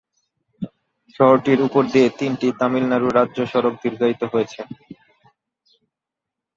[1.15, 4.61] শহরটির উপর দিয়ে তিনটি তামিলনাড়ু রাজ্য সড়ক দীর্ঘায়িত হয়েছে।